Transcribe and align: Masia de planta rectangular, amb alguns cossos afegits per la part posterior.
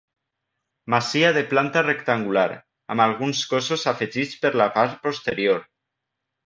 Masia 0.93 1.29
de 1.37 1.43
planta 1.51 1.83
rectangular, 1.85 2.47
amb 2.95 3.07
alguns 3.07 3.45
cossos 3.55 3.87
afegits 3.95 4.37
per 4.47 4.55
la 4.65 4.73
part 4.81 5.01
posterior. 5.09 5.67